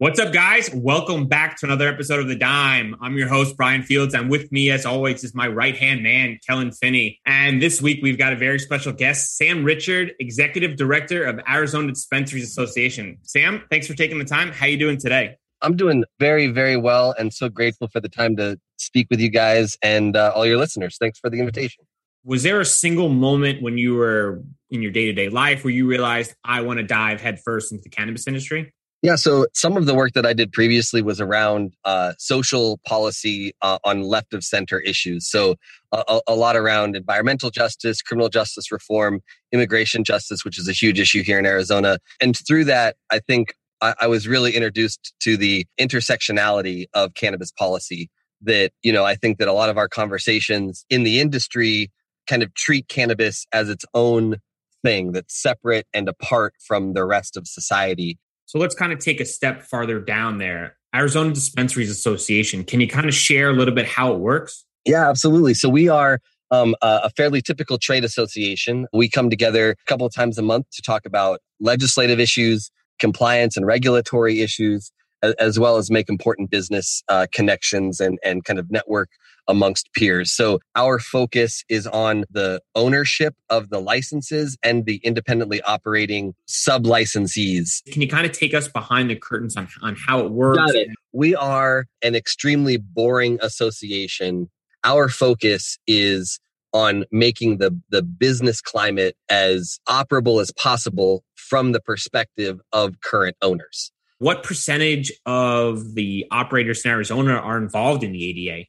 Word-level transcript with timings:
What's 0.00 0.18
up, 0.18 0.32
guys? 0.32 0.70
Welcome 0.72 1.26
back 1.26 1.58
to 1.58 1.66
another 1.66 1.86
episode 1.86 2.20
of 2.20 2.28
The 2.28 2.34
Dime. 2.34 2.96
I'm 3.02 3.18
your 3.18 3.28
host, 3.28 3.54
Brian 3.54 3.82
Fields, 3.82 4.14
and 4.14 4.30
with 4.30 4.50
me, 4.50 4.70
as 4.70 4.86
always, 4.86 5.22
is 5.24 5.34
my 5.34 5.46
right 5.46 5.76
hand 5.76 6.02
man, 6.02 6.38
Kellen 6.48 6.72
Finney. 6.72 7.20
And 7.26 7.60
this 7.60 7.82
week, 7.82 8.00
we've 8.02 8.16
got 8.16 8.32
a 8.32 8.36
very 8.36 8.58
special 8.58 8.94
guest, 8.94 9.36
Sam 9.36 9.62
Richard, 9.62 10.14
Executive 10.18 10.76
Director 10.76 11.24
of 11.24 11.38
Arizona 11.46 11.88
Dispensaries 11.88 12.44
Association. 12.44 13.18
Sam, 13.24 13.62
thanks 13.68 13.86
for 13.86 13.92
taking 13.92 14.18
the 14.18 14.24
time. 14.24 14.52
How 14.52 14.64
you 14.64 14.78
doing 14.78 14.96
today? 14.96 15.36
I'm 15.60 15.76
doing 15.76 16.04
very, 16.18 16.46
very 16.46 16.78
well, 16.78 17.14
and 17.18 17.30
so 17.30 17.50
grateful 17.50 17.88
for 17.88 18.00
the 18.00 18.08
time 18.08 18.36
to 18.36 18.58
speak 18.78 19.06
with 19.10 19.20
you 19.20 19.28
guys 19.28 19.76
and 19.82 20.16
uh, 20.16 20.32
all 20.34 20.46
your 20.46 20.56
listeners. 20.56 20.96
Thanks 20.98 21.18
for 21.18 21.28
the 21.28 21.40
invitation. 21.40 21.84
Was 22.24 22.42
there 22.42 22.58
a 22.58 22.64
single 22.64 23.10
moment 23.10 23.60
when 23.60 23.76
you 23.76 23.96
were 23.96 24.42
in 24.70 24.80
your 24.80 24.92
day 24.92 25.04
to 25.04 25.12
day 25.12 25.28
life 25.28 25.62
where 25.62 25.74
you 25.74 25.86
realized 25.86 26.32
I 26.42 26.62
want 26.62 26.78
to 26.78 26.86
dive 26.86 27.20
headfirst 27.20 27.70
into 27.70 27.82
the 27.82 27.90
cannabis 27.90 28.26
industry? 28.26 28.72
Yeah, 29.02 29.16
so 29.16 29.46
some 29.54 29.78
of 29.78 29.86
the 29.86 29.94
work 29.94 30.12
that 30.12 30.26
I 30.26 30.34
did 30.34 30.52
previously 30.52 31.00
was 31.00 31.22
around 31.22 31.72
uh, 31.86 32.12
social 32.18 32.78
policy 32.86 33.52
uh, 33.62 33.78
on 33.82 34.02
left 34.02 34.34
of 34.34 34.44
center 34.44 34.78
issues. 34.78 35.26
So 35.26 35.54
a, 35.90 36.20
a, 36.26 36.34
lot 36.34 36.54
around 36.54 36.96
environmental 36.96 37.50
justice, 37.50 38.02
criminal 38.02 38.28
justice 38.28 38.70
reform, 38.70 39.22
immigration 39.52 40.04
justice, 40.04 40.44
which 40.44 40.58
is 40.58 40.68
a 40.68 40.72
huge 40.72 41.00
issue 41.00 41.22
here 41.22 41.38
in 41.38 41.46
Arizona. 41.46 41.98
And 42.20 42.36
through 42.36 42.64
that, 42.64 42.96
I 43.10 43.20
think 43.20 43.54
I, 43.80 43.94
I 44.02 44.06
was 44.06 44.28
really 44.28 44.54
introduced 44.54 45.14
to 45.20 45.38
the 45.38 45.66
intersectionality 45.80 46.84
of 46.92 47.14
cannabis 47.14 47.52
policy. 47.52 48.10
That 48.42 48.72
you 48.82 48.92
know, 48.92 49.04
I 49.04 49.16
think 49.16 49.38
that 49.38 49.48
a 49.48 49.52
lot 49.52 49.70
of 49.70 49.78
our 49.78 49.88
conversations 49.88 50.84
in 50.90 51.04
the 51.04 51.20
industry 51.20 51.90
kind 52.26 52.42
of 52.42 52.52
treat 52.54 52.88
cannabis 52.88 53.46
as 53.52 53.68
its 53.70 53.84
own 53.94 54.36
thing 54.82 55.12
that's 55.12 55.40
separate 55.40 55.86
and 55.92 56.08
apart 56.08 56.54
from 56.58 56.94
the 56.94 57.04
rest 57.04 57.36
of 57.36 57.46
society 57.46 58.18
so 58.50 58.58
let's 58.58 58.74
kind 58.74 58.92
of 58.92 58.98
take 58.98 59.20
a 59.20 59.24
step 59.24 59.62
farther 59.62 60.00
down 60.00 60.38
there. 60.38 60.76
Arizona 60.92 61.32
Dispensaries 61.32 61.88
Association. 61.88 62.64
Can 62.64 62.80
you 62.80 62.88
kind 62.88 63.06
of 63.06 63.14
share 63.14 63.48
a 63.48 63.52
little 63.52 63.72
bit 63.72 63.86
how 63.86 64.12
it 64.12 64.18
works? 64.18 64.64
Yeah, 64.84 65.08
absolutely. 65.08 65.54
So 65.54 65.68
we 65.68 65.88
are 65.88 66.18
um, 66.50 66.74
a 66.82 67.10
fairly 67.10 67.42
typical 67.42 67.78
trade 67.78 68.02
association. 68.02 68.88
We 68.92 69.08
come 69.08 69.30
together 69.30 69.70
a 69.70 69.88
couple 69.88 70.04
of 70.04 70.12
times 70.12 70.36
a 70.36 70.42
month 70.42 70.66
to 70.72 70.82
talk 70.82 71.06
about 71.06 71.38
legislative 71.60 72.18
issues, 72.18 72.72
compliance 72.98 73.56
and 73.56 73.66
regulatory 73.66 74.40
issues, 74.40 74.90
as 75.38 75.58
well 75.58 75.76
as 75.76 75.90
make 75.90 76.08
important 76.08 76.50
business 76.50 77.02
uh, 77.08 77.26
connections 77.32 78.00
and, 78.00 78.18
and 78.24 78.44
kind 78.44 78.58
of 78.58 78.70
network 78.70 79.10
amongst 79.48 79.92
peers. 79.94 80.32
So 80.32 80.60
our 80.76 80.98
focus 80.98 81.64
is 81.68 81.86
on 81.86 82.24
the 82.30 82.60
ownership 82.74 83.34
of 83.48 83.68
the 83.70 83.80
licenses 83.80 84.56
and 84.62 84.86
the 84.86 84.96
independently 84.96 85.60
operating 85.62 86.34
sub 86.46 86.84
licensees. 86.84 87.82
Can 87.90 88.00
you 88.00 88.08
kind 88.08 88.26
of 88.26 88.32
take 88.32 88.54
us 88.54 88.68
behind 88.68 89.10
the 89.10 89.16
curtains 89.16 89.56
on, 89.56 89.68
on 89.82 89.96
how 89.96 90.20
it 90.20 90.30
works? 90.30 90.58
Got 90.58 90.74
it. 90.74 90.88
We 91.12 91.34
are 91.34 91.86
an 92.02 92.14
extremely 92.14 92.76
boring 92.76 93.38
association. 93.42 94.48
Our 94.84 95.08
focus 95.08 95.78
is 95.86 96.38
on 96.72 97.04
making 97.10 97.58
the, 97.58 97.76
the 97.90 98.02
business 98.02 98.60
climate 98.60 99.16
as 99.28 99.80
operable 99.88 100.40
as 100.40 100.52
possible 100.52 101.24
from 101.34 101.72
the 101.72 101.80
perspective 101.80 102.60
of 102.72 103.00
current 103.00 103.36
owners. 103.42 103.90
What 104.20 104.42
percentage 104.42 105.10
of 105.24 105.94
the 105.94 106.26
operators 106.30 106.84
in 106.84 106.90
Arizona 106.90 107.36
are 107.36 107.56
involved 107.56 108.04
in 108.04 108.12
the 108.12 108.28
ADA? 108.28 108.66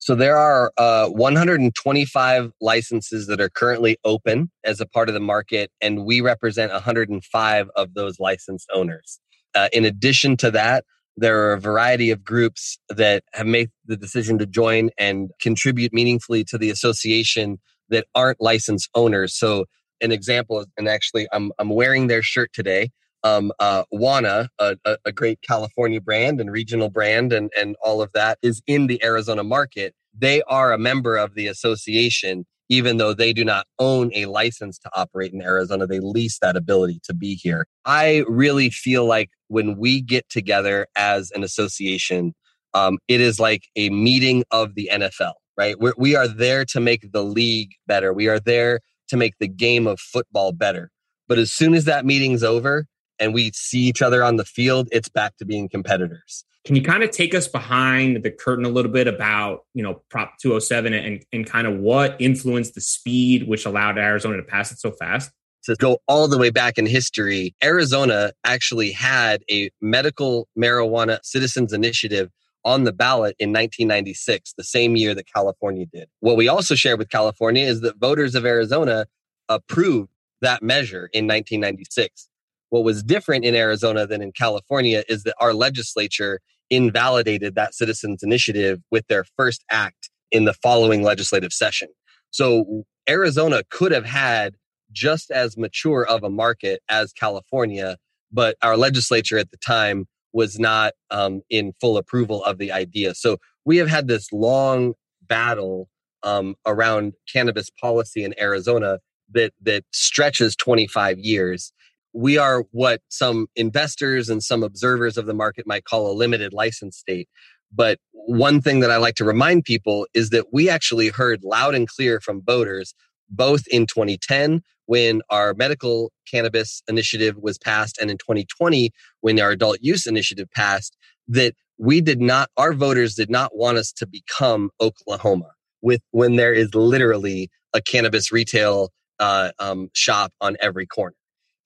So 0.00 0.16
there 0.16 0.36
are 0.36 0.72
uh, 0.76 1.06
125 1.10 2.52
licenses 2.60 3.28
that 3.28 3.40
are 3.40 3.48
currently 3.48 3.96
open 4.04 4.50
as 4.64 4.80
a 4.80 4.86
part 4.86 5.08
of 5.08 5.14
the 5.14 5.20
market, 5.20 5.70
and 5.80 6.04
we 6.04 6.20
represent 6.20 6.72
105 6.72 7.70
of 7.76 7.94
those 7.94 8.18
licensed 8.18 8.68
owners. 8.74 9.20
Uh, 9.54 9.68
in 9.72 9.84
addition 9.84 10.36
to 10.38 10.50
that, 10.50 10.84
there 11.16 11.44
are 11.44 11.52
a 11.52 11.60
variety 11.60 12.10
of 12.10 12.24
groups 12.24 12.76
that 12.88 13.22
have 13.34 13.46
made 13.46 13.70
the 13.86 13.96
decision 13.96 14.36
to 14.38 14.46
join 14.46 14.90
and 14.98 15.30
contribute 15.40 15.92
meaningfully 15.92 16.42
to 16.42 16.58
the 16.58 16.70
association 16.70 17.60
that 17.88 18.08
aren't 18.16 18.40
licensed 18.40 18.90
owners. 18.96 19.32
So, 19.32 19.66
an 20.00 20.10
example, 20.10 20.64
and 20.76 20.88
actually, 20.88 21.28
I'm 21.32 21.52
I'm 21.60 21.70
wearing 21.70 22.08
their 22.08 22.22
shirt 22.22 22.52
today 22.52 22.90
um, 23.24 23.52
uh, 23.58 23.84
Wana, 23.92 24.48
a, 24.58 24.76
a, 25.04 25.12
great 25.12 25.40
California 25.42 26.00
brand 26.00 26.40
and 26.40 26.52
regional 26.52 26.88
brand, 26.88 27.32
and, 27.32 27.50
and 27.58 27.76
all 27.82 28.00
of 28.00 28.12
that 28.12 28.38
is 28.42 28.62
in 28.66 28.86
the 28.86 29.02
Arizona 29.02 29.42
market. 29.42 29.94
They 30.16 30.42
are 30.42 30.72
a 30.72 30.78
member 30.78 31.16
of 31.16 31.34
the 31.34 31.46
association, 31.46 32.46
even 32.68 32.96
though 32.96 33.14
they 33.14 33.32
do 33.32 33.44
not 33.44 33.66
own 33.78 34.10
a 34.14 34.26
license 34.26 34.78
to 34.80 34.90
operate 34.94 35.32
in 35.32 35.42
Arizona. 35.42 35.86
They 35.86 36.00
lease 36.00 36.38
that 36.40 36.56
ability 36.56 37.00
to 37.04 37.14
be 37.14 37.34
here. 37.34 37.66
I 37.84 38.24
really 38.28 38.70
feel 38.70 39.04
like 39.04 39.30
when 39.48 39.76
we 39.76 40.00
get 40.00 40.28
together 40.28 40.86
as 40.96 41.30
an 41.32 41.42
association, 41.42 42.34
um, 42.74 42.98
it 43.08 43.20
is 43.20 43.40
like 43.40 43.64
a 43.76 43.90
meeting 43.90 44.44
of 44.50 44.74
the 44.74 44.90
NFL, 44.92 45.34
right? 45.56 45.78
We're, 45.78 45.94
we 45.96 46.14
are 46.14 46.28
there 46.28 46.64
to 46.66 46.80
make 46.80 47.12
the 47.12 47.24
league 47.24 47.72
better. 47.86 48.12
We 48.12 48.28
are 48.28 48.40
there 48.40 48.80
to 49.08 49.16
make 49.16 49.34
the 49.40 49.48
game 49.48 49.86
of 49.86 49.98
football 49.98 50.52
better. 50.52 50.90
But 51.26 51.38
as 51.38 51.52
soon 51.52 51.74
as 51.74 51.84
that 51.84 52.06
meeting's 52.06 52.42
over, 52.42 52.86
and 53.18 53.34
we 53.34 53.50
see 53.54 53.80
each 53.80 54.02
other 54.02 54.22
on 54.22 54.36
the 54.36 54.44
field, 54.44 54.88
it's 54.92 55.08
back 55.08 55.36
to 55.38 55.44
being 55.44 55.68
competitors. 55.68 56.44
Can 56.64 56.76
you 56.76 56.82
kind 56.82 57.02
of 57.02 57.10
take 57.10 57.34
us 57.34 57.48
behind 57.48 58.22
the 58.22 58.30
curtain 58.30 58.64
a 58.64 58.68
little 58.68 58.90
bit 58.90 59.06
about, 59.06 59.60
you 59.72 59.82
know, 59.82 60.02
Prop 60.10 60.34
207 60.40 60.92
and, 60.92 61.24
and 61.32 61.46
kind 61.46 61.66
of 61.66 61.78
what 61.78 62.16
influenced 62.20 62.74
the 62.74 62.80
speed 62.80 63.48
which 63.48 63.64
allowed 63.64 63.96
Arizona 63.96 64.36
to 64.36 64.42
pass 64.42 64.70
it 64.70 64.78
so 64.78 64.90
fast? 64.90 65.30
To 65.64 65.76
go 65.76 65.98
all 66.06 66.28
the 66.28 66.38
way 66.38 66.50
back 66.50 66.78
in 66.78 66.86
history, 66.86 67.54
Arizona 67.62 68.32
actually 68.44 68.92
had 68.92 69.42
a 69.50 69.70
medical 69.80 70.48
marijuana 70.58 71.18
citizens 71.22 71.72
initiative 71.72 72.30
on 72.64 72.84
the 72.84 72.92
ballot 72.92 73.34
in 73.38 73.50
1996, 73.50 74.52
the 74.56 74.64
same 74.64 74.96
year 74.96 75.14
that 75.14 75.26
California 75.32 75.86
did. 75.86 76.08
What 76.20 76.36
we 76.36 76.48
also 76.48 76.74
share 76.74 76.96
with 76.96 77.08
California 77.08 77.64
is 77.64 77.80
that 77.80 77.98
voters 77.98 78.34
of 78.34 78.44
Arizona 78.44 79.06
approved 79.48 80.10
that 80.42 80.62
measure 80.62 81.08
in 81.12 81.26
1996. 81.26 82.28
What 82.70 82.84
was 82.84 83.02
different 83.02 83.44
in 83.44 83.54
Arizona 83.54 84.06
than 84.06 84.22
in 84.22 84.32
California 84.32 85.02
is 85.08 85.22
that 85.22 85.34
our 85.40 85.54
legislature 85.54 86.40
invalidated 86.70 87.54
that 87.54 87.74
citizens 87.74 88.22
initiative 88.22 88.80
with 88.90 89.06
their 89.08 89.24
first 89.36 89.64
act 89.70 90.10
in 90.30 90.44
the 90.44 90.52
following 90.54 91.02
legislative 91.02 91.52
session. 91.52 91.88
So 92.30 92.84
Arizona 93.08 93.62
could 93.70 93.92
have 93.92 94.04
had 94.04 94.54
just 94.92 95.30
as 95.30 95.56
mature 95.56 96.06
of 96.06 96.22
a 96.22 96.30
market 96.30 96.80
as 96.88 97.12
California, 97.12 97.96
but 98.30 98.56
our 98.62 98.76
legislature 98.76 99.38
at 99.38 99.50
the 99.50 99.56
time 99.56 100.06
was 100.32 100.58
not 100.58 100.92
um, 101.10 101.40
in 101.48 101.72
full 101.80 101.96
approval 101.96 102.44
of 102.44 102.58
the 102.58 102.70
idea. 102.70 103.14
So 103.14 103.38
we 103.64 103.78
have 103.78 103.88
had 103.88 104.08
this 104.08 104.30
long 104.32 104.94
battle 105.22 105.88
um, 106.22 106.54
around 106.66 107.14
cannabis 107.32 107.70
policy 107.70 108.24
in 108.24 108.38
Arizona 108.38 108.98
that 109.30 109.52
that 109.62 109.84
stretches 109.92 110.56
25 110.56 111.18
years 111.18 111.72
we 112.12 112.38
are 112.38 112.64
what 112.72 113.00
some 113.08 113.46
investors 113.56 114.28
and 114.28 114.42
some 114.42 114.62
observers 114.62 115.16
of 115.16 115.26
the 115.26 115.34
market 115.34 115.66
might 115.66 115.84
call 115.84 116.10
a 116.10 116.14
limited 116.14 116.52
license 116.52 116.96
state. 116.96 117.28
But 117.72 117.98
one 118.12 118.60
thing 118.60 118.80
that 118.80 118.90
I 118.90 118.96
like 118.96 119.14
to 119.16 119.24
remind 119.24 119.64
people 119.64 120.06
is 120.14 120.30
that 120.30 120.46
we 120.52 120.70
actually 120.70 121.08
heard 121.08 121.44
loud 121.44 121.74
and 121.74 121.86
clear 121.88 122.20
from 122.20 122.42
voters, 122.42 122.94
both 123.28 123.66
in 123.68 123.86
2010 123.86 124.62
when 124.86 125.20
our 125.28 125.52
medical 125.52 126.10
cannabis 126.30 126.82
initiative 126.88 127.36
was 127.36 127.58
passed 127.58 127.98
and 128.00 128.10
in 128.10 128.16
2020 128.16 128.90
when 129.20 129.38
our 129.38 129.50
adult 129.50 129.78
use 129.82 130.06
initiative 130.06 130.48
passed, 130.54 130.96
that 131.28 131.54
we 131.76 132.00
did 132.00 132.20
not, 132.20 132.48
our 132.56 132.72
voters 132.72 133.14
did 133.14 133.30
not 133.30 133.54
want 133.54 133.76
us 133.76 133.92
to 133.92 134.06
become 134.06 134.70
Oklahoma 134.80 135.50
with 135.82 136.00
when 136.10 136.36
there 136.36 136.54
is 136.54 136.74
literally 136.74 137.50
a 137.74 137.82
cannabis 137.82 138.32
retail 138.32 138.90
uh, 139.20 139.50
um, 139.58 139.90
shop 139.92 140.32
on 140.40 140.56
every 140.60 140.86
corner. 140.86 141.14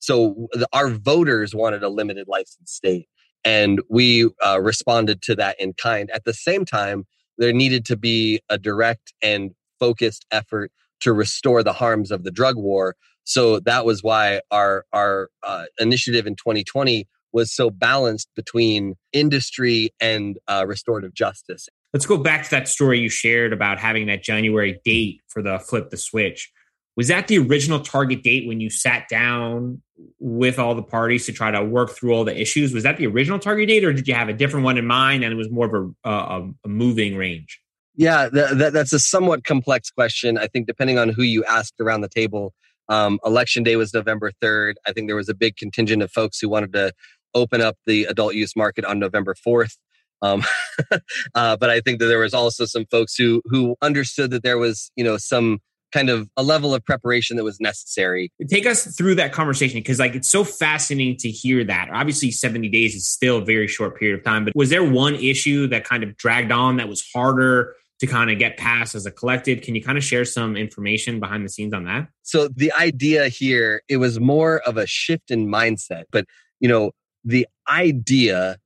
So 0.03 0.49
the, 0.53 0.67
our 0.73 0.91
voters 0.91 1.55
wanted 1.55 1.85
a 1.85 1.89
limited 1.89 2.27
license 2.27 2.73
state, 2.73 3.09
and 3.45 3.81
we 3.89 4.29
uh, 4.45 4.61
responded 4.61 5.23
to 5.23 5.37
that 5.37 5.61
in 5.61 5.75
kind. 5.75 6.11
At 6.11 6.25
the 6.25 6.35
same 6.35 6.65
time, 6.65 7.05
there 7.39 7.53
needed 7.53 7.85
to 7.87 7.97
be 7.97 8.41
a 8.49 8.59
direct 8.59 9.15
and 9.23 9.53
focused 9.79 10.27
effort 10.33 10.73
to 11.01 11.13
restore 11.13 11.63
the 11.63 11.73
harms 11.73 12.11
of 12.11 12.25
the 12.25 12.33
drug 12.33 12.57
war. 12.57 12.97
So 13.23 13.61
that 13.61 13.85
was 13.85 14.03
why 14.03 14.41
our 14.51 14.85
our 14.93 15.29
uh, 15.45 15.67
initiative 15.79 16.27
in 16.27 16.35
2020 16.35 17.07
was 17.33 17.53
so 17.53 17.71
balanced 17.71 18.29
between 18.35 18.97
industry 19.13 19.95
and 20.01 20.37
uh, 20.49 20.65
restorative 20.67 21.15
justice. 21.15 21.69
Let's 21.93 22.07
go 22.07 22.17
back 22.19 22.43
to 22.43 22.51
that 22.51 22.67
story 22.67 22.99
you 22.99 23.09
shared 23.09 23.53
about 23.53 23.79
having 23.79 24.07
that 24.09 24.25
January 24.25 24.81
date 24.85 25.21
for 25.29 25.43
the 25.43 25.61
flip 25.61 25.91
the 25.91 25.97
switch. 25.97 26.51
Was 26.97 27.09
that 27.09 27.29
the 27.29 27.39
original 27.39 27.81
target 27.81 28.23
date 28.23 28.47
when 28.47 28.61
you 28.61 28.69
sat 28.69 29.09
down 29.09 29.81
with 30.19 30.59
all 30.59 30.75
the 30.75 30.83
parties 30.83 31.25
to 31.27 31.33
try 31.33 31.51
to 31.51 31.65
work 31.65 31.91
through 31.91 32.13
all 32.13 32.25
the 32.25 32.39
issues? 32.39 32.75
Was 32.75 32.83
that 32.83 32.99
the 32.99 33.07
original 33.07 33.39
target 33.39 33.69
date, 33.69 33.85
or 33.85 33.93
did 33.93 34.07
you 34.07 34.15
have 34.15 34.29
a 34.29 34.33
different 34.33 34.65
one 34.65 34.77
in 34.77 34.87
mind 34.87 35.25
and 35.25 35.33
it 35.33 35.37
was 35.37 35.51
more 35.51 35.67
of 35.67 35.95
a, 36.05 36.11
a, 36.11 36.51
a 36.65 36.69
moving 36.69 37.17
range? 37.17 37.61
Yeah, 37.95 38.29
that, 38.29 38.73
that's 38.73 38.93
a 38.93 38.99
somewhat 38.99 39.45
complex 39.45 39.91
question. 39.91 40.39
I 40.39 40.47
think 40.47 40.67
depending 40.67 40.99
on 40.99 41.11
who 41.11 41.23
you 41.23 41.45
asked 41.45 41.75
around 41.81 42.01
the 42.01 42.09
table, 42.09 42.55
um, 42.89 43.19
election 43.25 43.63
day 43.63 43.77
was 43.77 43.93
November 43.93 44.33
3rd. 44.43 44.75
I 44.87 44.93
think 44.93 45.09
there 45.09 45.17
was 45.17 45.29
a 45.29 45.35
big 45.35 45.57
contingent 45.57 46.03
of 46.03 46.11
folks 46.11 46.39
who 46.39 46.49
wanted 46.49 46.73
to 46.73 46.93
open 47.35 47.61
up 47.61 47.77
the 47.87 48.05
adult 48.05 48.35
use 48.35 48.57
market 48.57 48.85
on 48.85 48.99
November 48.99 49.35
4th. 49.47 49.77
Um, 50.23 50.45
uh, 51.35 51.57
but 51.57 51.69
I 51.69 51.81
think 51.81 51.99
that 51.99 52.07
there 52.07 52.19
was 52.19 52.35
also 52.35 52.65
some 52.65 52.87
folks 52.91 53.17
who 53.17 53.43
who 53.47 53.77
understood 53.83 54.31
that 54.31 54.43
there 54.45 54.59
was 54.59 54.93
you 54.95 55.03
know 55.03 55.17
some 55.17 55.59
kind 55.93 56.09
of 56.09 56.29
a 56.37 56.43
level 56.43 56.75
of 56.75 56.85
preparation 56.85 57.37
that 57.37 57.45
was 57.45 57.61
necessary. 57.61 58.33
Take 58.49 58.67
us 58.67 58.97
through 58.97 59.15
that 59.17 59.33
conversation 59.33 59.79
because 59.79 59.99
like 59.99 60.15
it's 60.15 60.31
so 60.31 60.45
fascinating 60.45 61.17
to 61.19 61.31
hear 61.31 61.65
that. 61.65 61.89
Obviously 61.93 62.31
70 62.31 62.69
days 62.69 62.95
is 62.95 63.07
still 63.07 63.39
a 63.39 63.45
very 63.45 63.69
short 63.69 63.99
period 63.99 64.19
of 64.19 64.25
time, 64.25 64.45
but 64.45 64.55
was 64.57 64.71
there 64.71 64.85
one 64.85 65.15
issue 65.15 65.67
that 65.69 65.85
kind 65.85 66.03
of 66.03 66.17
dragged 66.17 66.51
on 66.51 66.77
that 66.79 66.89
was 66.89 67.05
harder 67.15 67.75
to 68.01 68.07
kind 68.07 68.31
of 68.31 68.39
get 68.39 68.57
past 68.57 68.95
as 68.95 69.07
a 69.07 69.13
collective? 69.13 69.63
Can 69.63 69.75
you 69.75 69.83
kind 69.83 69.97
of 69.97 70.03
share 70.03 70.25
some 70.25 70.57
information 70.57 71.21
behind 71.21 71.45
the 71.45 71.49
scenes 71.49 71.73
on 71.73 71.85
that? 71.85 72.09
So 72.23 72.49
the 72.49 72.73
idea 72.73 73.29
here, 73.29 73.83
it 73.89 73.99
was 73.99 74.19
more 74.19 74.61
of 74.67 74.77
a 74.77 74.87
shift 74.87 75.31
in 75.31 75.47
mindset, 75.47 76.05
but 76.11 76.25
you 76.59 76.69
know, 76.69 76.93
the 77.25 77.47
idea 77.71 78.57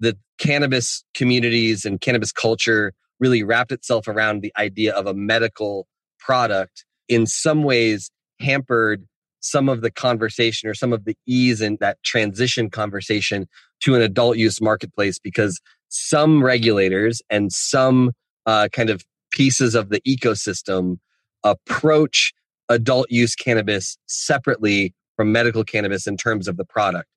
that 0.00 0.16
cannabis 0.38 1.04
communities 1.14 1.84
and 1.84 2.00
cannabis 2.00 2.30
culture 2.30 2.92
really 3.20 3.42
wrapped 3.42 3.72
itself 3.72 4.06
around 4.08 4.42
the 4.42 4.52
idea 4.56 4.92
of 4.92 5.06
a 5.06 5.14
medical 5.14 5.86
product 6.24 6.84
in 7.08 7.26
some 7.26 7.62
ways 7.62 8.10
hampered 8.40 9.04
some 9.40 9.68
of 9.68 9.82
the 9.82 9.90
conversation 9.90 10.68
or 10.68 10.74
some 10.74 10.92
of 10.92 11.04
the 11.04 11.16
ease 11.26 11.60
in 11.60 11.76
that 11.80 12.02
transition 12.02 12.70
conversation 12.70 13.46
to 13.80 13.94
an 13.94 14.00
adult 14.00 14.38
use 14.38 14.60
marketplace 14.60 15.18
because 15.18 15.60
some 15.88 16.42
regulators 16.42 17.20
and 17.28 17.52
some 17.52 18.10
uh, 18.46 18.68
kind 18.72 18.88
of 18.88 19.04
pieces 19.30 19.74
of 19.74 19.90
the 19.90 20.00
ecosystem 20.02 20.96
approach 21.44 22.32
adult 22.70 23.06
use 23.10 23.34
cannabis 23.34 23.98
separately 24.06 24.94
from 25.16 25.30
medical 25.30 25.62
cannabis 25.62 26.06
in 26.06 26.16
terms 26.16 26.48
of 26.48 26.56
the 26.56 26.64
product. 26.64 27.08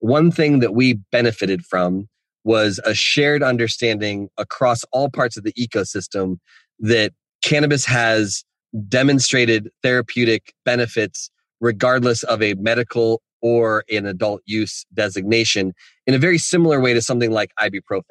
One 0.00 0.30
thing 0.30 0.60
that 0.60 0.74
we 0.74 0.94
benefited 1.12 1.64
from 1.64 2.08
was 2.44 2.80
a 2.84 2.94
shared 2.94 3.42
understanding 3.42 4.28
across 4.38 4.84
all 4.92 5.10
parts 5.10 5.36
of 5.36 5.44
the 5.44 5.52
ecosystem 5.52 6.38
that 6.78 7.12
cannabis 7.42 7.84
has 7.84 8.44
demonstrated 8.88 9.70
therapeutic 9.82 10.52
benefits 10.64 11.30
regardless 11.60 12.22
of 12.24 12.42
a 12.42 12.54
medical 12.54 13.22
or 13.40 13.84
an 13.90 14.06
adult 14.06 14.42
use 14.46 14.86
designation 14.94 15.72
in 16.06 16.14
a 16.14 16.18
very 16.18 16.38
similar 16.38 16.80
way 16.80 16.94
to 16.94 17.02
something 17.02 17.30
like 17.30 17.50
ibuprofen. 17.60 18.02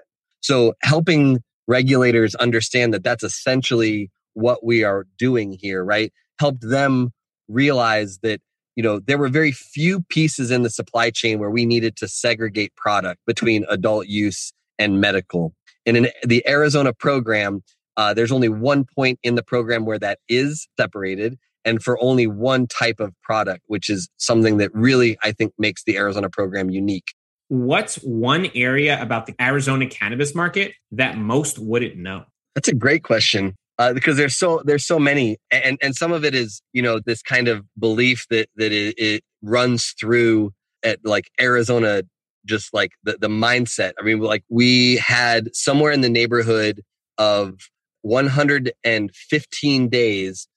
So 0.41 0.73
helping 0.83 1.41
regulators 1.67 2.35
understand 2.35 2.93
that 2.93 3.03
that's 3.03 3.23
essentially 3.23 4.11
what 4.33 4.63
we 4.63 4.83
are 4.83 5.05
doing 5.17 5.57
here, 5.59 5.83
right? 5.83 6.11
Helped 6.39 6.61
them 6.61 7.11
realize 7.47 8.19
that, 8.19 8.41
you 8.75 8.83
know, 8.83 8.99
there 8.99 9.17
were 9.17 9.29
very 9.29 9.51
few 9.51 10.01
pieces 10.09 10.51
in 10.51 10.63
the 10.63 10.69
supply 10.69 11.09
chain 11.09 11.39
where 11.39 11.49
we 11.49 11.65
needed 11.65 11.95
to 11.97 12.07
segregate 12.07 12.75
product 12.75 13.19
between 13.25 13.65
adult 13.69 14.07
use 14.07 14.51
and 14.79 14.99
medical. 14.99 15.53
And 15.85 15.97
in 15.97 16.07
the 16.23 16.47
Arizona 16.47 16.93
program, 16.93 17.63
uh, 17.97 18.13
there's 18.13 18.31
only 18.31 18.49
one 18.49 18.85
point 18.95 19.19
in 19.23 19.35
the 19.35 19.43
program 19.43 19.85
where 19.85 19.99
that 19.99 20.19
is 20.27 20.67
separated 20.79 21.37
and 21.65 21.81
for 21.81 22.01
only 22.01 22.27
one 22.27 22.67
type 22.67 22.99
of 22.99 23.13
product, 23.21 23.63
which 23.67 23.89
is 23.89 24.09
something 24.17 24.57
that 24.57 24.73
really, 24.73 25.17
I 25.23 25.31
think, 25.31 25.53
makes 25.57 25.83
the 25.83 25.97
Arizona 25.97 26.29
program 26.29 26.69
unique. 26.69 27.13
What's 27.47 27.95
one 27.97 28.49
area 28.55 29.01
about 29.01 29.27
the 29.27 29.35
Arizona 29.39 29.87
cannabis 29.87 30.33
market 30.33 30.73
that 30.91 31.17
most 31.17 31.59
wouldn't 31.59 31.95
know? 31.95 32.25
That's 32.55 32.67
a 32.67 32.75
great 32.75 33.03
question. 33.03 33.55
Uh, 33.79 33.91
because 33.91 34.17
there's 34.17 34.37
so 34.37 34.61
there's 34.65 34.85
so 34.85 34.99
many, 34.99 35.37
and 35.49 35.79
and 35.81 35.95
some 35.95 36.11
of 36.11 36.23
it 36.23 36.35
is 36.35 36.61
you 36.73 36.81
know 36.81 36.99
this 37.03 37.23
kind 37.23 37.47
of 37.47 37.65
belief 37.79 38.23
that 38.29 38.47
that 38.55 38.71
it, 38.71 38.93
it 38.99 39.23
runs 39.41 39.95
through 39.99 40.51
at 40.83 40.99
like 41.03 41.31
Arizona, 41.41 42.03
just 42.45 42.71
like 42.71 42.91
the 43.03 43.17
the 43.19 43.27
mindset. 43.27 43.93
I 43.99 44.03
mean, 44.03 44.19
like 44.19 44.43
we 44.47 44.97
had 44.97 45.55
somewhere 45.55 45.91
in 45.91 46.01
the 46.01 46.09
neighborhood 46.09 46.81
of 47.17 47.55
115 48.03 49.89
days 49.89 50.47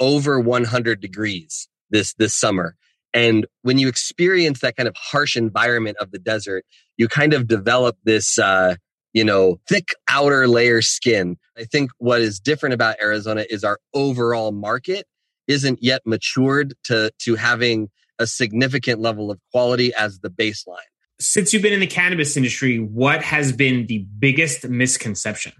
over 0.00 0.40
100 0.40 1.00
degrees 1.00 1.68
this 1.90 2.14
this 2.14 2.34
summer. 2.34 2.74
And 3.14 3.46
when 3.60 3.78
you 3.78 3.88
experience 3.88 4.60
that 4.60 4.76
kind 4.76 4.88
of 4.88 4.96
harsh 4.96 5.36
environment 5.36 5.98
of 6.00 6.10
the 6.10 6.18
desert 6.18 6.64
you 6.96 7.08
kind 7.08 7.34
of 7.34 7.46
develop 7.46 7.96
this 8.04 8.38
uh, 8.38 8.76
you 9.12 9.24
know 9.24 9.60
thick 9.68 9.88
outer 10.08 10.46
layer 10.48 10.82
skin. 10.82 11.36
I 11.58 11.64
think 11.64 11.90
what 11.98 12.20
is 12.20 12.40
different 12.40 12.74
about 12.74 12.96
arizona 13.00 13.44
is 13.48 13.64
our 13.64 13.78
overall 13.94 14.52
market 14.52 15.06
isn't 15.48 15.82
yet 15.82 16.02
matured 16.06 16.74
to 16.84 17.10
to 17.20 17.34
having 17.34 17.90
a 18.18 18.26
significant 18.26 19.00
level 19.00 19.30
of 19.30 19.40
quality 19.50 19.92
as 19.94 20.20
the 20.20 20.30
baseline. 20.30 20.76
Since 21.20 21.52
you've 21.52 21.62
been 21.62 21.72
in 21.72 21.80
the 21.80 21.86
cannabis 21.86 22.36
industry 22.36 22.78
what 22.78 23.22
has 23.22 23.52
been 23.52 23.86
the 23.86 24.06
biggest 24.18 24.68
misconception 24.68 25.52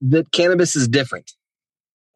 that 0.00 0.32
cannabis 0.32 0.76
is 0.76 0.88
different. 0.88 1.32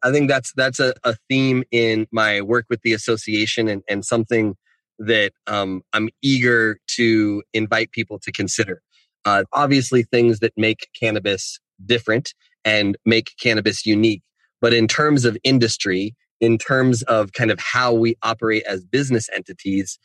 I 0.03 0.11
think 0.11 0.29
that's 0.29 0.51
that's 0.55 0.79
a, 0.79 0.93
a 1.03 1.15
theme 1.29 1.63
in 1.71 2.07
my 2.11 2.41
work 2.41 2.65
with 2.69 2.81
the 2.83 2.93
association 2.93 3.67
and, 3.67 3.81
and 3.89 4.05
something 4.05 4.55
that 4.99 5.31
um, 5.47 5.81
I'm 5.93 6.09
eager 6.21 6.79
to 6.95 7.43
invite 7.53 7.91
people 7.91 8.19
to 8.19 8.31
consider. 8.31 8.81
Uh, 9.25 9.43
obviously, 9.53 10.03
things 10.03 10.39
that 10.39 10.53
make 10.55 10.87
cannabis 10.99 11.59
different 11.85 12.33
and 12.63 12.97
make 13.05 13.33
cannabis 13.41 13.85
unique. 13.85 14.21
But 14.61 14.73
in 14.73 14.87
terms 14.87 15.25
of 15.25 15.37
industry, 15.43 16.15
in 16.39 16.57
terms 16.57 17.01
of 17.03 17.33
kind 17.33 17.51
of 17.51 17.59
how 17.59 17.93
we 17.93 18.15
operate 18.23 18.63
as 18.67 18.85
business 18.85 19.29
entities, 19.35 19.97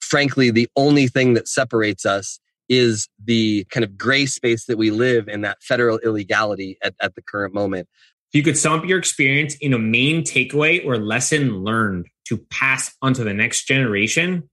frankly, 0.00 0.50
the 0.50 0.68
only 0.76 1.06
thing 1.06 1.34
that 1.34 1.48
separates 1.48 2.04
us 2.04 2.40
is 2.68 3.08
the 3.22 3.64
kind 3.70 3.84
of 3.84 3.96
gray 3.96 4.26
space 4.26 4.66
that 4.66 4.78
we 4.78 4.90
live 4.90 5.28
in 5.28 5.42
that 5.42 5.62
federal 5.62 5.98
illegality 5.98 6.78
at, 6.82 6.94
at 7.00 7.14
the 7.14 7.22
current 7.22 7.54
moment. 7.54 7.88
If 8.32 8.38
you 8.38 8.42
could 8.42 8.58
sum 8.58 8.80
up 8.80 8.86
your 8.86 8.98
experience 8.98 9.54
in 9.56 9.72
a 9.72 9.78
main 9.78 10.22
takeaway 10.22 10.84
or 10.84 10.96
lesson 10.98 11.62
learned 11.62 12.06
to 12.26 12.38
pass 12.50 12.94
on 13.02 13.14
to 13.14 13.24
the 13.24 13.34
next 13.34 13.66
generation, 13.66 14.48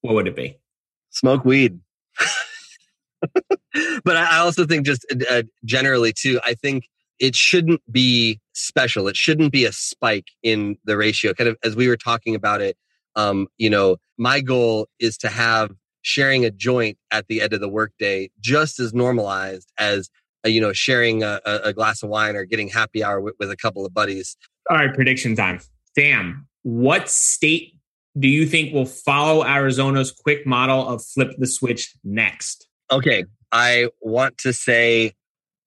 what 0.00 0.14
would 0.14 0.26
it 0.26 0.36
be? 0.36 0.58
Smoke 1.10 1.44
weed. 1.44 1.78
but 4.04 4.16
I 4.16 4.38
also 4.38 4.66
think, 4.66 4.86
just 4.86 5.04
uh, 5.30 5.42
generally, 5.64 6.12
too, 6.12 6.40
I 6.44 6.54
think 6.54 6.88
it 7.18 7.36
shouldn't 7.36 7.80
be 7.90 8.40
special. 8.54 9.06
It 9.06 9.16
shouldn't 9.16 9.52
be 9.52 9.64
a 9.64 9.72
spike 9.72 10.28
in 10.42 10.76
the 10.84 10.96
ratio. 10.96 11.32
Kind 11.34 11.48
of 11.48 11.56
as 11.62 11.76
we 11.76 11.88
were 11.88 11.96
talking 11.96 12.34
about 12.34 12.60
it, 12.60 12.76
um, 13.14 13.46
you 13.58 13.70
know, 13.70 13.98
my 14.18 14.40
goal 14.40 14.88
is 14.98 15.16
to 15.18 15.28
have 15.28 15.70
sharing 16.02 16.44
a 16.44 16.50
joint 16.50 16.98
at 17.10 17.26
the 17.28 17.40
end 17.40 17.52
of 17.52 17.60
the 17.60 17.68
workday 17.68 18.30
just 18.40 18.78
as 18.78 18.92
normalized 18.92 19.72
as 19.78 20.10
uh, 20.44 20.48
you 20.48 20.60
know 20.60 20.72
sharing 20.72 21.22
a, 21.22 21.40
a, 21.44 21.72
glass 21.72 22.02
of 22.02 22.08
wine 22.08 22.36
or 22.36 22.44
getting 22.44 22.68
happy 22.68 23.02
hour 23.02 23.20
with, 23.20 23.34
with 23.38 23.50
a 23.50 23.56
couple 23.56 23.86
of 23.86 23.94
buddies. 23.94 24.36
All 24.68 24.76
right, 24.76 24.92
prediction 24.92 25.36
time. 25.36 25.60
Sam, 25.94 26.46
what 26.62 27.08
state 27.08 27.74
do 28.18 28.28
you 28.28 28.46
think 28.46 28.74
will 28.74 28.86
follow 28.86 29.44
Arizona's 29.44 30.10
quick 30.10 30.46
model 30.46 30.86
of 30.88 31.04
flip 31.04 31.32
the 31.38 31.46
switch 31.46 31.94
next? 32.04 32.66
Okay, 32.90 33.24
I 33.52 33.88
want 34.00 34.38
to 34.38 34.52
say 34.52 35.12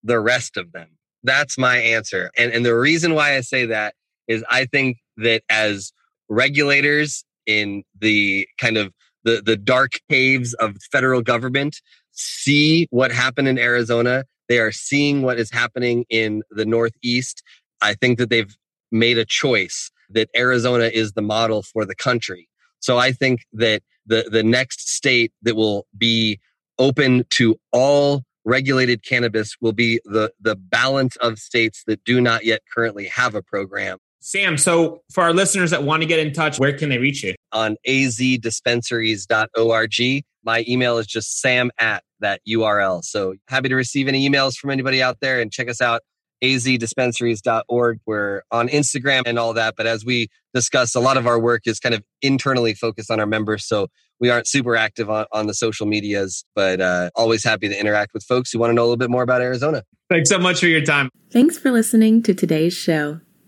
the 0.03 0.19
rest 0.19 0.57
of 0.57 0.71
them. 0.71 0.89
That's 1.23 1.57
my 1.57 1.77
answer. 1.77 2.31
And 2.37 2.51
and 2.51 2.65
the 2.65 2.75
reason 2.75 3.13
why 3.13 3.35
I 3.35 3.41
say 3.41 3.65
that 3.67 3.95
is 4.27 4.43
I 4.49 4.65
think 4.65 4.97
that 5.17 5.43
as 5.49 5.93
regulators 6.29 7.23
in 7.45 7.83
the 7.99 8.47
kind 8.57 8.77
of 8.77 8.93
the, 9.25 9.41
the 9.45 9.57
dark 9.57 9.93
caves 10.09 10.53
of 10.55 10.77
federal 10.91 11.21
government 11.21 11.81
see 12.11 12.87
what 12.91 13.11
happened 13.11 13.47
in 13.47 13.59
Arizona. 13.59 14.23
They 14.47 14.59
are 14.59 14.71
seeing 14.71 15.23
what 15.23 15.39
is 15.39 15.51
happening 15.51 16.05
in 16.09 16.43
the 16.51 16.65
Northeast. 16.65 17.43
I 17.81 17.95
think 17.95 18.19
that 18.19 18.29
they've 18.29 18.55
made 18.91 19.17
a 19.17 19.25
choice 19.25 19.91
that 20.11 20.29
Arizona 20.37 20.85
is 20.85 21.13
the 21.13 21.21
model 21.21 21.63
for 21.63 21.85
the 21.85 21.95
country. 21.95 22.47
So 22.79 22.97
I 22.97 23.11
think 23.11 23.41
that 23.53 23.81
the, 24.05 24.29
the 24.31 24.43
next 24.43 24.89
state 24.89 25.33
that 25.41 25.55
will 25.55 25.87
be 25.97 26.39
open 26.77 27.25
to 27.31 27.55
all 27.71 28.23
regulated 28.45 29.03
cannabis 29.03 29.55
will 29.59 29.73
be 29.73 29.99
the, 30.05 30.31
the 30.39 30.55
balance 30.55 31.15
of 31.17 31.39
states 31.39 31.83
that 31.87 32.03
do 32.03 32.21
not 32.21 32.45
yet 32.45 32.61
currently 32.73 33.07
have 33.07 33.33
a 33.33 33.41
program. 33.41 33.97
Sam, 34.25 34.57
so 34.57 35.01
for 35.11 35.21
our 35.21 35.33
listeners 35.33 35.69
that 35.69 35.83
want 35.83 36.01
to 36.01 36.07
get 36.07 36.17
in 36.17 36.33
touch, 36.33 36.57
where 36.57 36.75
can 36.75 36.89
they 36.89 36.97
reach 36.97 37.23
you? 37.23 37.35
On 37.51 37.75
azdispensaries.org. 37.87 40.23
My 40.43 40.65
email 40.67 40.97
is 40.97 41.05
just 41.05 41.39
sam 41.39 41.69
at 41.77 42.03
that 42.21 42.41
URL. 42.49 43.03
So 43.03 43.35
happy 43.47 43.69
to 43.69 43.75
receive 43.75 44.07
any 44.07 44.27
emails 44.27 44.55
from 44.55 44.71
anybody 44.71 45.03
out 45.03 45.19
there 45.21 45.39
and 45.39 45.51
check 45.51 45.69
us 45.69 45.79
out 45.79 46.01
azdispensaries.org. 46.43 47.99
We're 48.07 48.41
on 48.49 48.67
Instagram 48.69 49.21
and 49.27 49.37
all 49.37 49.53
that. 49.53 49.75
But 49.77 49.85
as 49.85 50.03
we 50.03 50.29
discussed, 50.55 50.95
a 50.95 50.99
lot 50.99 51.17
of 51.17 51.27
our 51.27 51.39
work 51.39 51.61
is 51.65 51.79
kind 51.79 51.93
of 51.93 52.01
internally 52.23 52.73
focused 52.73 53.11
on 53.11 53.19
our 53.19 53.27
members. 53.27 53.67
So 53.67 53.89
we 54.19 54.31
aren't 54.31 54.47
super 54.47 54.75
active 54.75 55.07
on, 55.07 55.27
on 55.33 55.45
the 55.45 55.53
social 55.53 55.85
medias, 55.85 56.45
but 56.55 56.81
uh, 56.81 57.11
always 57.15 57.43
happy 57.43 57.69
to 57.69 57.79
interact 57.79 58.15
with 58.15 58.23
folks 58.23 58.51
who 58.51 58.57
want 58.57 58.71
to 58.71 58.73
know 58.73 58.81
a 58.81 58.87
little 58.87 58.97
bit 58.97 59.11
more 59.11 59.21
about 59.21 59.43
Arizona. 59.43 59.83
Thanks 60.09 60.29
so 60.29 60.39
much 60.39 60.61
for 60.61 60.67
your 60.67 60.81
time. 60.81 61.11
Thanks 61.31 61.59
for 61.59 61.69
listening 61.69 62.23
to 62.23 62.33
today's 62.33 62.73
show. 62.73 63.19